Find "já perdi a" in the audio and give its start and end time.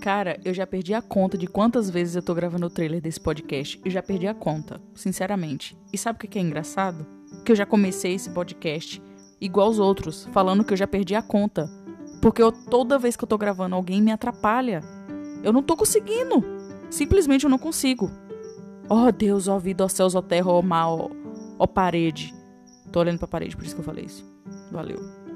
0.54-1.02, 3.90-4.34, 10.76-11.22